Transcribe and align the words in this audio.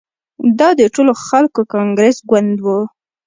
دا 0.59 0.69
د 0.79 0.81
ټولو 0.95 1.13
خلکو 1.25 1.61
کانګرس 1.73 2.17
ګوند 2.29 2.55
وو. 2.65 2.79